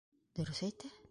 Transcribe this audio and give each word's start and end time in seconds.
Дөрөҫ 0.39 0.63
әйтә! 0.69 0.93